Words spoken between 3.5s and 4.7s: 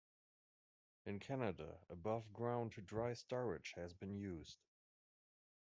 has been used.